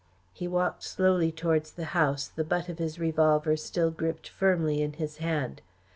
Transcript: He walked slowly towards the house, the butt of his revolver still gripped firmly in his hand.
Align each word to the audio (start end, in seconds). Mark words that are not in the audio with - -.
He 0.33 0.47
walked 0.47 0.81
slowly 0.81 1.31
towards 1.31 1.71
the 1.73 1.85
house, 1.93 2.27
the 2.27 2.43
butt 2.43 2.69
of 2.69 2.79
his 2.79 2.97
revolver 2.97 3.55
still 3.55 3.91
gripped 3.91 4.29
firmly 4.29 4.81
in 4.81 4.93
his 4.93 5.17
hand. 5.17 5.61